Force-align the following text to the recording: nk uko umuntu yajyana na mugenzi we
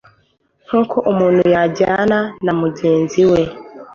nk 0.67 0.73
uko 0.81 0.97
umuntu 1.11 1.41
yajyana 1.53 2.17
na 2.45 2.53
mugenzi 2.61 3.21
we 3.31 3.41